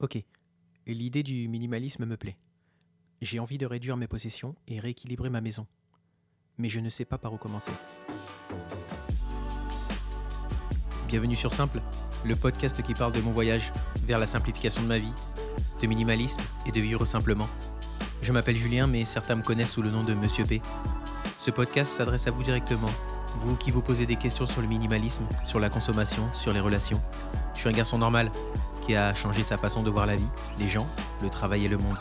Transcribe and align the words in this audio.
Ok, 0.00 0.16
l'idée 0.86 1.24
du 1.24 1.48
minimalisme 1.48 2.04
me 2.04 2.16
plaît. 2.16 2.36
J'ai 3.20 3.40
envie 3.40 3.58
de 3.58 3.66
réduire 3.66 3.96
mes 3.96 4.06
possessions 4.06 4.54
et 4.68 4.78
rééquilibrer 4.78 5.28
ma 5.28 5.40
maison. 5.40 5.66
Mais 6.56 6.68
je 6.68 6.78
ne 6.78 6.88
sais 6.88 7.04
pas 7.04 7.18
par 7.18 7.32
où 7.32 7.36
commencer. 7.36 7.72
Bienvenue 11.08 11.34
sur 11.34 11.50
Simple, 11.50 11.82
le 12.24 12.36
podcast 12.36 12.80
qui 12.80 12.94
parle 12.94 13.10
de 13.10 13.20
mon 13.20 13.32
voyage 13.32 13.72
vers 14.04 14.20
la 14.20 14.26
simplification 14.26 14.82
de 14.82 14.86
ma 14.86 15.00
vie, 15.00 15.14
de 15.82 15.86
minimalisme 15.88 16.42
et 16.64 16.70
de 16.70 16.78
vivre 16.78 17.04
simplement. 17.04 17.48
Je 18.22 18.32
m'appelle 18.32 18.56
Julien, 18.56 18.86
mais 18.86 19.04
certains 19.04 19.34
me 19.34 19.42
connaissent 19.42 19.72
sous 19.72 19.82
le 19.82 19.90
nom 19.90 20.04
de 20.04 20.14
Monsieur 20.14 20.44
P. 20.44 20.62
Ce 21.38 21.50
podcast 21.50 21.92
s'adresse 21.92 22.28
à 22.28 22.30
vous 22.30 22.44
directement, 22.44 22.90
vous 23.36 23.56
qui 23.56 23.70
vous 23.70 23.82
posez 23.82 24.06
des 24.06 24.16
questions 24.16 24.46
sur 24.46 24.60
le 24.60 24.66
minimalisme, 24.66 25.24
sur 25.44 25.60
la 25.60 25.70
consommation, 25.70 26.28
sur 26.34 26.52
les 26.52 26.60
relations. 26.60 27.00
Je 27.54 27.60
suis 27.60 27.68
un 27.68 27.72
garçon 27.72 27.98
normal 27.98 28.30
qui 28.82 28.94
a 28.96 29.14
changé 29.14 29.42
sa 29.42 29.58
façon 29.58 29.82
de 29.82 29.90
voir 29.90 30.06
la 30.06 30.16
vie, 30.16 30.28
les 30.58 30.68
gens, 30.68 30.86
le 31.22 31.30
travail 31.30 31.64
et 31.64 31.68
le 31.68 31.78
monde. 31.78 31.98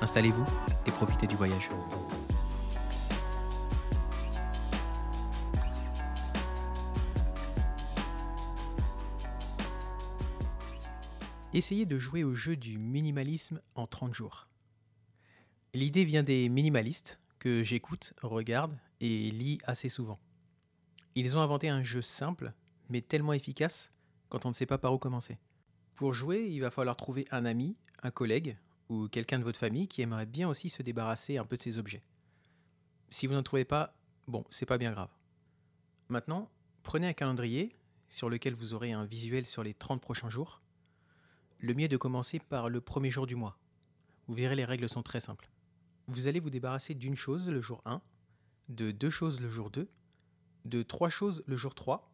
Installez-vous 0.00 0.44
et 0.86 0.90
profitez 0.90 1.26
du 1.26 1.36
voyage. 1.36 1.70
Essayez 11.52 11.86
de 11.86 12.00
jouer 12.00 12.24
au 12.24 12.34
jeu 12.34 12.56
du 12.56 12.78
minimalisme 12.78 13.60
en 13.76 13.86
30 13.86 14.12
jours. 14.12 14.48
L'idée 15.72 16.04
vient 16.04 16.24
des 16.24 16.48
minimalistes 16.48 17.20
que 17.38 17.62
j'écoute, 17.62 18.12
regarde 18.22 18.76
et 19.00 19.30
lis 19.30 19.58
assez 19.64 19.88
souvent. 19.88 20.18
Ils 21.14 21.36
ont 21.38 21.40
inventé 21.40 21.68
un 21.68 21.82
jeu 21.82 22.02
simple, 22.02 22.52
mais 22.88 23.00
tellement 23.00 23.32
efficace 23.32 23.92
quand 24.28 24.46
on 24.46 24.48
ne 24.48 24.54
sait 24.54 24.66
pas 24.66 24.78
par 24.78 24.92
où 24.92 24.98
commencer. 24.98 25.38
Pour 25.94 26.12
jouer, 26.12 26.48
il 26.50 26.60
va 26.60 26.70
falloir 26.70 26.96
trouver 26.96 27.26
un 27.30 27.44
ami, 27.44 27.76
un 28.02 28.10
collègue 28.10 28.58
ou 28.88 29.08
quelqu'un 29.08 29.38
de 29.38 29.44
votre 29.44 29.58
famille 29.58 29.86
qui 29.86 30.02
aimerait 30.02 30.26
bien 30.26 30.48
aussi 30.48 30.68
se 30.68 30.82
débarrasser 30.82 31.38
un 31.38 31.44
peu 31.44 31.56
de 31.56 31.62
ces 31.62 31.78
objets. 31.78 32.02
Si 33.10 33.26
vous 33.26 33.34
n'en 33.34 33.44
trouvez 33.44 33.64
pas, 33.64 33.94
bon, 34.26 34.44
c'est 34.50 34.66
pas 34.66 34.78
bien 34.78 34.90
grave. 34.90 35.10
Maintenant, 36.08 36.50
prenez 36.82 37.06
un 37.06 37.12
calendrier 37.12 37.70
sur 38.08 38.28
lequel 38.28 38.54
vous 38.54 38.74
aurez 38.74 38.92
un 38.92 39.04
visuel 39.04 39.46
sur 39.46 39.62
les 39.62 39.74
30 39.74 40.00
prochains 40.00 40.30
jours. 40.30 40.60
Le 41.58 41.74
mieux 41.74 41.84
est 41.84 41.88
de 41.88 41.96
commencer 41.96 42.40
par 42.40 42.68
le 42.68 42.80
premier 42.80 43.10
jour 43.10 43.26
du 43.26 43.36
mois. 43.36 43.56
Vous 44.26 44.34
verrez, 44.34 44.56
les 44.56 44.64
règles 44.64 44.88
sont 44.88 45.02
très 45.02 45.20
simples. 45.20 45.48
Vous 46.08 46.28
allez 46.28 46.40
vous 46.40 46.50
débarrasser 46.50 46.94
d'une 46.94 47.16
chose 47.16 47.48
le 47.48 47.60
jour 47.60 47.82
1, 47.84 48.02
de 48.68 48.90
deux 48.90 49.10
choses 49.10 49.40
le 49.40 49.48
jour 49.48 49.70
2, 49.70 49.88
de 50.64 50.82
trois 50.82 51.10
choses 51.10 51.42
le 51.46 51.56
jour 51.56 51.74
3, 51.74 52.10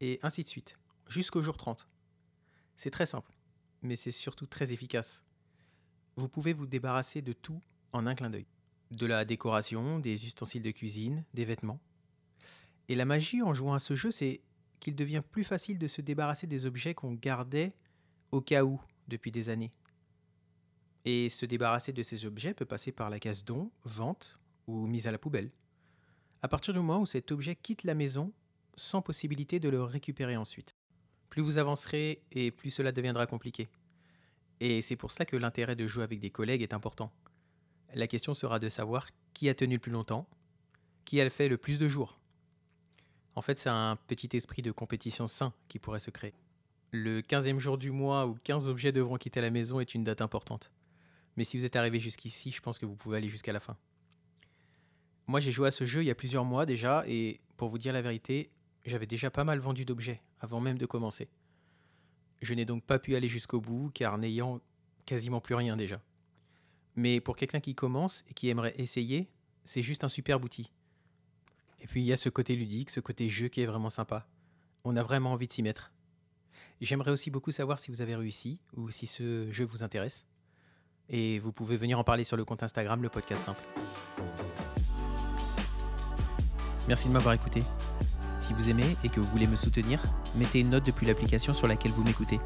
et 0.00 0.18
ainsi 0.22 0.42
de 0.42 0.48
suite, 0.48 0.78
jusqu'au 1.08 1.42
jour 1.42 1.56
30. 1.56 1.86
C'est 2.76 2.90
très 2.90 3.06
simple, 3.06 3.30
mais 3.82 3.96
c'est 3.96 4.10
surtout 4.10 4.46
très 4.46 4.72
efficace. 4.72 5.24
Vous 6.16 6.28
pouvez 6.28 6.52
vous 6.52 6.66
débarrasser 6.66 7.22
de 7.22 7.32
tout 7.32 7.60
en 7.92 8.06
un 8.06 8.14
clin 8.14 8.30
d'œil. 8.30 8.46
De 8.90 9.06
la 9.06 9.24
décoration, 9.24 9.98
des 9.98 10.26
ustensiles 10.26 10.62
de 10.62 10.70
cuisine, 10.70 11.24
des 11.32 11.44
vêtements. 11.44 11.80
Et 12.88 12.94
la 12.94 13.04
magie 13.04 13.42
en 13.42 13.54
jouant 13.54 13.74
à 13.74 13.78
ce 13.78 13.94
jeu, 13.94 14.10
c'est 14.10 14.42
qu'il 14.80 14.96
devient 14.96 15.22
plus 15.30 15.44
facile 15.44 15.78
de 15.78 15.86
se 15.86 16.00
débarrasser 16.00 16.46
des 16.46 16.66
objets 16.66 16.94
qu'on 16.94 17.12
gardait 17.12 17.72
au 18.32 18.40
cas 18.40 18.64
où 18.64 18.80
depuis 19.08 19.30
des 19.30 19.48
années. 19.48 19.72
Et 21.04 21.28
se 21.28 21.46
débarrasser 21.46 21.92
de 21.92 22.02
ces 22.02 22.26
objets 22.26 22.54
peut 22.54 22.66
passer 22.66 22.92
par 22.92 23.08
la 23.08 23.18
case 23.18 23.44
don, 23.44 23.70
vente 23.84 24.40
ou 24.66 24.86
mise 24.86 25.06
à 25.06 25.12
la 25.12 25.18
poubelle. 25.18 25.50
À 26.42 26.48
partir 26.48 26.74
du 26.74 26.80
moment 26.80 27.00
où 27.00 27.06
cet 27.06 27.30
objet 27.30 27.54
quitte 27.54 27.84
la 27.84 27.94
maison 27.94 28.32
sans 28.74 29.00
possibilité 29.00 29.60
de 29.60 29.68
le 29.68 29.82
récupérer 29.82 30.36
ensuite. 30.36 30.74
Plus 31.30 31.40
vous 31.40 31.58
avancerez 31.58 32.22
et 32.32 32.50
plus 32.50 32.70
cela 32.70 32.90
deviendra 32.90 33.26
compliqué. 33.26 33.68
Et 34.58 34.82
c'est 34.82 34.96
pour 34.96 35.12
cela 35.12 35.24
que 35.24 35.36
l'intérêt 35.36 35.76
de 35.76 35.86
jouer 35.86 36.02
avec 36.02 36.18
des 36.18 36.30
collègues 36.30 36.62
est 36.62 36.74
important. 36.74 37.12
La 37.94 38.08
question 38.08 38.34
sera 38.34 38.58
de 38.58 38.68
savoir 38.68 39.08
qui 39.34 39.48
a 39.48 39.54
tenu 39.54 39.74
le 39.74 39.80
plus 39.80 39.92
longtemps, 39.92 40.28
qui 41.04 41.20
a 41.20 41.30
fait 41.30 41.48
le 41.48 41.58
plus 41.58 41.78
de 41.78 41.88
jours. 41.88 42.18
En 43.34 43.42
fait, 43.42 43.58
c'est 43.58 43.70
un 43.70 43.96
petit 44.08 44.36
esprit 44.36 44.62
de 44.62 44.72
compétition 44.72 45.26
sain 45.26 45.54
qui 45.68 45.78
pourrait 45.78 46.00
se 46.00 46.10
créer. 46.10 46.34
Le 46.90 47.20
15e 47.20 47.58
jour 47.58 47.78
du 47.78 47.90
mois 47.90 48.26
où 48.26 48.34
15 48.34 48.68
objets 48.68 48.92
devront 48.92 49.16
quitter 49.16 49.40
la 49.40 49.50
maison 49.50 49.80
est 49.80 49.94
une 49.94 50.04
date 50.04 50.20
importante. 50.20 50.70
Mais 51.36 51.44
si 51.44 51.56
vous 51.56 51.64
êtes 51.64 51.76
arrivé 51.76 51.98
jusqu'ici, 52.00 52.50
je 52.50 52.60
pense 52.60 52.78
que 52.78 52.84
vous 52.84 52.96
pouvez 52.96 53.18
aller 53.18 53.28
jusqu'à 53.28 53.52
la 53.52 53.60
fin. 53.60 53.76
Moi, 55.32 55.40
j'ai 55.40 55.50
joué 55.50 55.68
à 55.68 55.70
ce 55.70 55.86
jeu 55.86 56.02
il 56.02 56.06
y 56.06 56.10
a 56.10 56.14
plusieurs 56.14 56.44
mois 56.44 56.66
déjà, 56.66 57.04
et 57.06 57.40
pour 57.56 57.70
vous 57.70 57.78
dire 57.78 57.94
la 57.94 58.02
vérité, 58.02 58.50
j'avais 58.84 59.06
déjà 59.06 59.30
pas 59.30 59.44
mal 59.44 59.60
vendu 59.60 59.86
d'objets 59.86 60.20
avant 60.40 60.60
même 60.60 60.76
de 60.76 60.84
commencer. 60.84 61.30
Je 62.42 62.52
n'ai 62.52 62.66
donc 62.66 62.84
pas 62.84 62.98
pu 62.98 63.16
aller 63.16 63.30
jusqu'au 63.30 63.58
bout 63.58 63.90
car 63.94 64.18
n'ayant 64.18 64.60
quasiment 65.06 65.40
plus 65.40 65.54
rien 65.54 65.74
déjà. 65.74 66.02
Mais 66.96 67.18
pour 67.22 67.34
quelqu'un 67.34 67.60
qui 67.60 67.74
commence 67.74 68.24
et 68.28 68.34
qui 68.34 68.50
aimerait 68.50 68.74
essayer, 68.76 69.30
c'est 69.64 69.80
juste 69.80 70.04
un 70.04 70.08
super 70.08 70.38
outil. 70.44 70.70
Et 71.80 71.86
puis 71.86 72.02
il 72.02 72.06
y 72.06 72.12
a 72.12 72.16
ce 72.16 72.28
côté 72.28 72.54
ludique, 72.54 72.90
ce 72.90 73.00
côté 73.00 73.30
jeu 73.30 73.48
qui 73.48 73.62
est 73.62 73.66
vraiment 73.66 73.88
sympa. 73.88 74.28
On 74.84 74.96
a 74.96 75.02
vraiment 75.02 75.32
envie 75.32 75.46
de 75.46 75.52
s'y 75.52 75.62
mettre. 75.62 75.92
J'aimerais 76.82 77.10
aussi 77.10 77.30
beaucoup 77.30 77.52
savoir 77.52 77.78
si 77.78 77.90
vous 77.90 78.02
avez 78.02 78.16
réussi 78.16 78.58
ou 78.76 78.90
si 78.90 79.06
ce 79.06 79.50
jeu 79.50 79.64
vous 79.64 79.82
intéresse. 79.82 80.26
Et 81.08 81.38
vous 81.38 81.52
pouvez 81.52 81.78
venir 81.78 81.98
en 81.98 82.04
parler 82.04 82.24
sur 82.24 82.36
le 82.36 82.44
compte 82.44 82.62
Instagram, 82.62 83.02
le 83.02 83.08
podcast 83.08 83.44
simple. 83.44 83.62
Merci 86.88 87.08
de 87.08 87.12
m'avoir 87.12 87.34
écouté. 87.34 87.62
Si 88.40 88.52
vous 88.52 88.70
aimez 88.70 88.96
et 89.04 89.08
que 89.08 89.20
vous 89.20 89.28
voulez 89.28 89.46
me 89.46 89.54
soutenir, 89.54 90.02
mettez 90.34 90.60
une 90.60 90.70
note 90.70 90.84
depuis 90.84 91.06
l'application 91.06 91.52
sur 91.52 91.68
laquelle 91.68 91.92
vous 91.92 92.02
m'écoutez. 92.02 92.40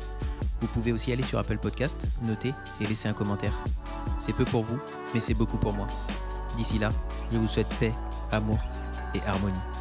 Vous 0.60 0.68
pouvez 0.68 0.92
aussi 0.92 1.12
aller 1.12 1.22
sur 1.22 1.38
Apple 1.38 1.58
Podcast, 1.58 2.06
noter 2.22 2.52
et 2.80 2.86
laisser 2.86 3.08
un 3.08 3.14
commentaire. 3.14 3.52
C'est 4.18 4.34
peu 4.34 4.44
pour 4.44 4.62
vous, 4.62 4.78
mais 5.14 5.20
c'est 5.20 5.34
beaucoup 5.34 5.58
pour 5.58 5.72
moi. 5.72 5.86
D'ici 6.56 6.78
là, 6.78 6.92
je 7.32 7.38
vous 7.38 7.46
souhaite 7.46 7.74
paix, 7.80 7.92
amour 8.30 8.58
et 9.14 9.20
harmonie. 9.26 9.75